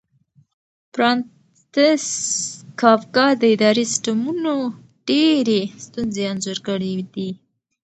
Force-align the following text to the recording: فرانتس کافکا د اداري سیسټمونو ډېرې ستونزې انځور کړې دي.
فرانتس 0.93 2.05
کافکا 2.81 3.27
د 3.41 3.43
اداري 3.53 3.85
سیسټمونو 3.91 4.53
ډېرې 5.07 5.61
ستونزې 5.85 6.23
انځور 6.31 6.57
کړې 6.67 6.93
دي. 7.13 7.29